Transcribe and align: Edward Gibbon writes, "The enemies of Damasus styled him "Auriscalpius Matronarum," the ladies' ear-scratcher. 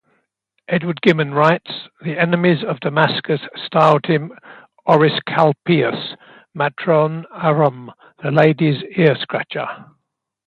Edward 0.67 0.99
Gibbon 1.03 1.35
writes, 1.35 1.87
"The 2.01 2.17
enemies 2.17 2.63
of 2.63 2.79
Damasus 2.79 3.39
styled 3.67 4.07
him 4.07 4.33
"Auriscalpius 4.87 6.15
Matronarum," 6.55 7.93
the 8.17 8.31
ladies' 8.31 8.81
ear-scratcher. 8.97 9.85